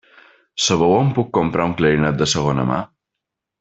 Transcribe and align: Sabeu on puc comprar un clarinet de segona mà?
Sabeu 0.67 0.95
on 1.01 1.11
puc 1.19 1.29
comprar 1.39 1.69
un 1.71 1.77
clarinet 1.83 2.21
de 2.25 2.33
segona 2.37 2.69
mà? 2.75 2.85